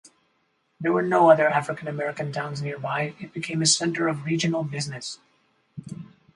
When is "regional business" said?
4.25-5.19